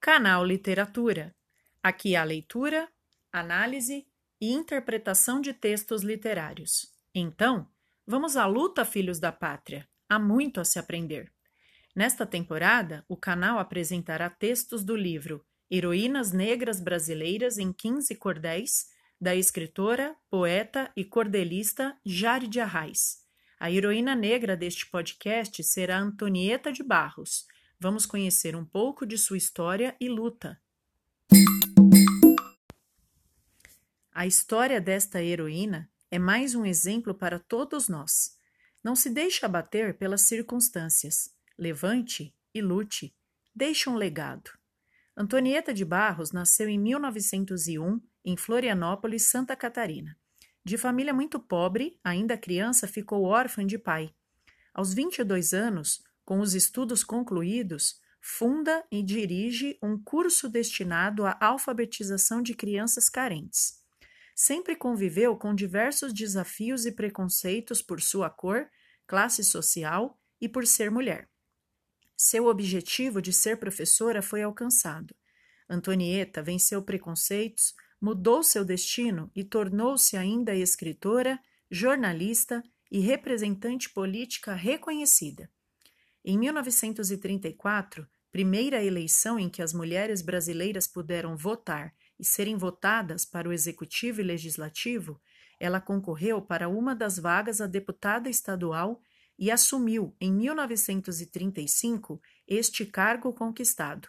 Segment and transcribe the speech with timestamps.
[0.00, 1.34] Canal Literatura.
[1.82, 2.88] Aqui há leitura,
[3.32, 4.06] análise
[4.40, 6.92] e interpretação de textos literários.
[7.14, 7.68] Então,
[8.06, 9.88] vamos à luta, filhos da pátria.
[10.08, 11.32] Há muito a se aprender.
[11.94, 18.86] Nesta temporada, o canal apresentará textos do livro Heroínas Negras Brasileiras em 15 Cordéis,
[19.20, 23.18] da escritora, poeta e cordelista Jari de Arraes.
[23.58, 27.44] A heroína negra deste podcast será Antonieta de Barros.
[27.80, 30.60] Vamos conhecer um pouco de sua história e luta.
[34.12, 38.36] A história desta heroína é mais um exemplo para todos nós.
[38.82, 41.34] Não se deixe abater pelas circunstâncias.
[41.58, 43.14] Levante e lute.
[43.54, 44.50] Deixe um legado.
[45.16, 50.14] Antonieta de Barros nasceu em 1901 em Florianópolis, Santa Catarina.
[50.62, 54.14] De família muito pobre, ainda criança ficou órfã de pai.
[54.74, 62.42] Aos 22 anos, com os estudos concluídos, funda e dirige um curso destinado à alfabetização
[62.42, 63.82] de crianças carentes.
[64.34, 68.68] Sempre conviveu com diversos desafios e preconceitos por sua cor,
[69.06, 71.30] classe social e por ser mulher.
[72.14, 75.16] Seu objetivo de ser professora foi alcançado.
[75.66, 81.38] Antonieta venceu preconceitos, mudou seu destino e tornou-se ainda escritora,
[81.70, 85.50] jornalista e representante política reconhecida.
[86.24, 93.48] Em 1934, primeira eleição em que as mulheres brasileiras puderam votar e serem votadas para
[93.48, 95.20] o executivo e legislativo,
[95.60, 99.00] ela concorreu para uma das vagas a deputada estadual
[99.38, 104.08] e assumiu, em 1935, este cargo conquistado.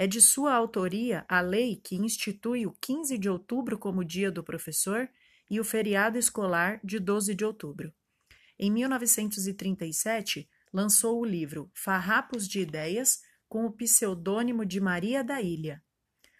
[0.00, 4.42] É de sua autoria a lei que institui o 15 de outubro como Dia do
[4.42, 5.06] Professor
[5.50, 7.92] e o feriado escolar de 12 de outubro.
[8.58, 15.84] Em 1937, lançou o livro Farrapos de Ideias com o pseudônimo de Maria da Ilha.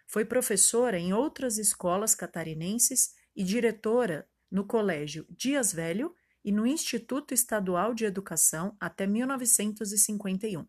[0.07, 7.35] Foi professora em outras escolas catarinenses e diretora no Colégio Dias Velho e no Instituto
[7.35, 10.67] Estadual de Educação até 1951.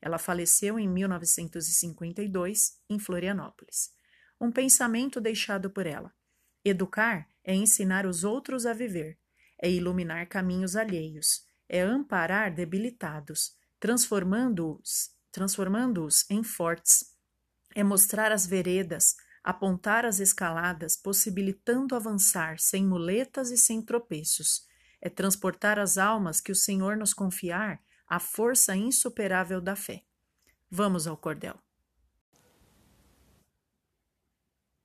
[0.00, 3.90] Ela faleceu em 1952 em Florianópolis.
[4.40, 6.12] Um pensamento deixado por ela:
[6.64, 9.18] educar é ensinar os outros a viver,
[9.60, 17.14] é iluminar caminhos alheios, é amparar debilitados, transformando-os, transformando-os em fortes,
[17.74, 24.66] é mostrar as veredas, apontar as escaladas, possibilitando avançar sem muletas e sem tropeços,
[25.00, 30.04] é transportar as almas que o Senhor nos confiar à força insuperável da fé.
[30.70, 31.56] Vamos ao cordel.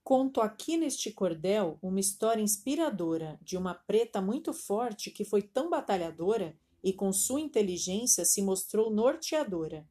[0.03, 5.69] Conto aqui neste cordel uma história inspiradora de uma preta muito forte que foi tão
[5.69, 9.87] batalhadora e com sua inteligência se mostrou norteadora.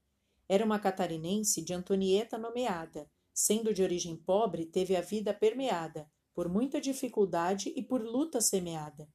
[0.48, 6.48] Era uma catarinense de Antonieta nomeada, sendo de origem pobre, teve a vida permeada por
[6.48, 9.08] muita dificuldade e por luta semeada.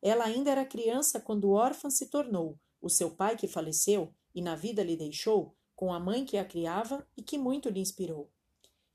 [0.00, 4.54] Ela ainda era criança quando órfã se tornou, o seu pai que faleceu e na
[4.54, 8.30] vida lhe deixou, com a mãe que a criava e que muito lhe inspirou.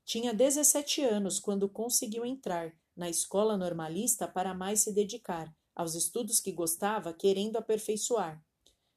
[0.04, 6.40] Tinha 17 anos quando conseguiu entrar na escola normalista para mais se dedicar aos estudos
[6.40, 8.44] que gostava, querendo aperfeiçoar.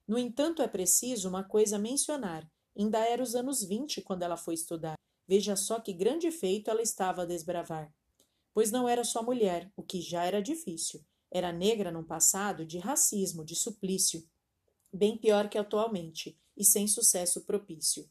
[0.08, 2.50] No entanto, é preciso uma coisa mencionar.
[2.78, 4.96] Ainda era os anos 20 quando ela foi estudar.
[5.28, 7.94] Veja só que grande feito ela estava a desbravar.
[8.54, 11.04] Pois não era só mulher, o que já era difícil.
[11.32, 14.24] Era negra num passado de racismo, de suplício,
[14.96, 18.10] bem pior que atualmente, e sem sucesso propício.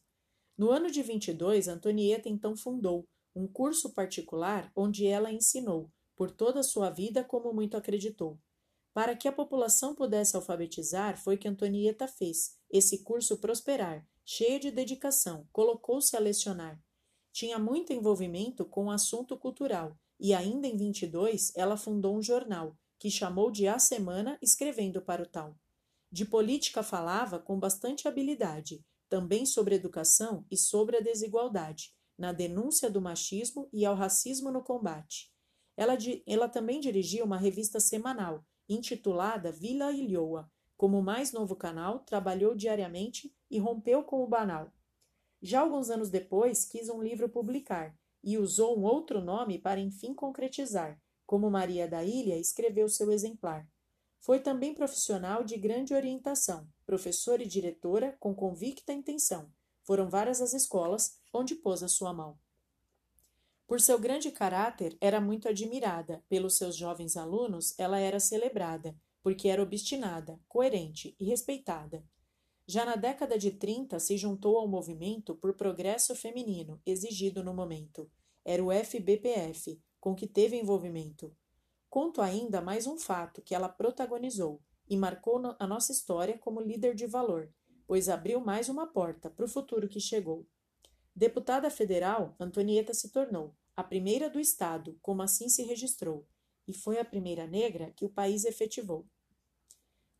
[0.57, 6.61] No ano de 22, Antonieta então fundou um curso particular onde ela ensinou, por toda
[6.61, 8.39] a sua vida, como muito acreditou.
[8.93, 14.71] Para que a população pudesse alfabetizar, foi que Antonieta fez esse curso prosperar, cheio de
[14.71, 16.81] dedicação, colocou-se a lecionar.
[17.33, 22.77] Tinha muito envolvimento com o assunto cultural e ainda em 22 ela fundou um jornal,
[22.99, 25.59] que chamou de A Semana, escrevendo para o tal.
[26.15, 32.89] De política falava com bastante habilidade, também sobre educação e sobre a desigualdade, na denúncia
[32.89, 35.33] do machismo e ao racismo no combate.
[35.77, 40.49] Ela, ela também dirigia uma revista semanal, intitulada Vila Ilhoa.
[40.77, 44.73] Como mais novo canal, trabalhou diariamente e rompeu com o banal.
[45.43, 50.15] Já alguns anos depois, quis um livro publicar e usou um outro nome para enfim
[50.15, 50.97] concretizar.
[51.27, 53.69] Como Maria da Ilha, escreveu seu exemplar.
[54.25, 59.53] Foi também profissional de grande orientação, professora e diretora com convicta intenção.
[59.83, 62.39] Foram várias as escolas onde pôs a sua mão.
[63.67, 66.25] Por seu grande caráter, era muito admirada.
[66.27, 72.03] Pelos seus jovens alunos, ela era celebrada, porque era obstinada, coerente e respeitada.
[72.67, 78.11] Já na década de 30, se juntou ao movimento por progresso feminino exigido no momento.
[78.43, 81.31] Era o FBPF, com que teve envolvimento.
[81.95, 84.61] Conto ainda mais um fato que ela protagonizou
[84.91, 87.49] e marcou a nossa história como líder de valor,
[87.87, 90.45] pois abriu mais uma porta para o futuro que chegou.
[91.15, 96.27] Deputada federal, Antonieta se tornou a primeira do Estado, como assim se registrou,
[96.67, 99.07] e foi a primeira negra que o país efetivou.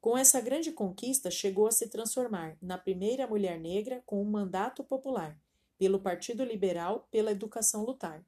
[0.01, 4.85] Com essa grande conquista, chegou a se transformar na primeira mulher negra com um mandato
[4.85, 5.37] popular,
[5.77, 8.25] pelo Partido Liberal pela educação lutar.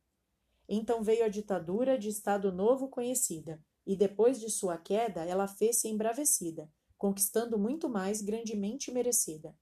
[0.68, 5.88] Então veio a ditadura de Estado Novo conhecida, e depois de sua queda ela fez-se
[5.88, 6.68] embravecida,
[6.98, 9.54] conquistando muito mais grandemente merecida.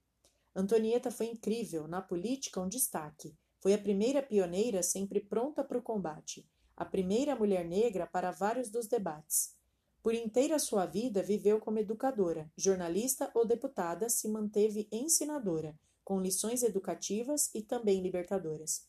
[0.55, 3.35] Antonieta foi incrível, na política um destaque.
[3.59, 6.47] Foi a primeira pioneira sempre pronta para o combate,
[6.77, 9.55] a primeira mulher negra para vários dos debates.
[10.01, 16.61] Por inteira sua vida viveu como educadora, jornalista ou deputada, se manteve ensinadora, com lições
[16.61, 18.87] educativas e também libertadoras.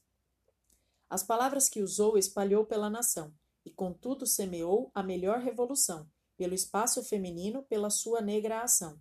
[1.08, 3.32] As palavras que usou espalhou pela nação,
[3.64, 9.00] e contudo semeou a melhor revolução, pelo espaço feminino, pela sua negra ação.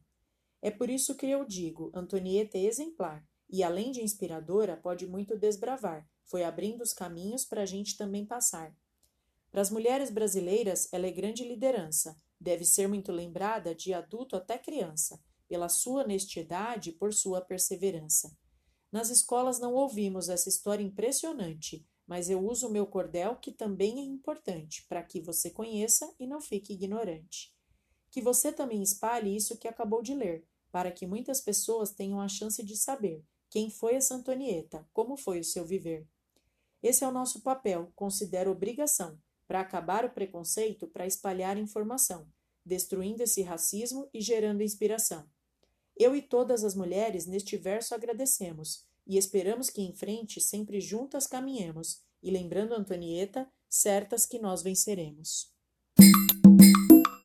[0.61, 5.37] É por isso que eu digo: Antonieta é exemplar, e além de inspiradora, pode muito
[5.37, 8.75] desbravar, foi abrindo os caminhos para a gente também passar.
[9.51, 14.57] Para as mulheres brasileiras, ela é grande liderança, deve ser muito lembrada de adulto até
[14.57, 18.35] criança, pela sua honestidade e por sua perseverança.
[18.91, 23.99] Nas escolas não ouvimos essa história impressionante, mas eu uso o meu cordel, que também
[23.99, 27.53] é importante, para que você conheça e não fique ignorante.
[28.11, 32.27] Que você também espalhe isso que acabou de ler, para que muitas pessoas tenham a
[32.27, 36.07] chance de saber quem foi essa Antonieta, como foi o seu viver.
[36.83, 39.17] Esse é o nosso papel, considero obrigação,
[39.47, 42.27] para acabar o preconceito, para espalhar informação,
[42.65, 45.27] destruindo esse racismo e gerando inspiração.
[45.95, 51.27] Eu e todas as mulheres neste verso agradecemos e esperamos que em frente sempre juntas
[51.27, 55.54] caminhemos, e lembrando Antonieta, certas que nós venceremos.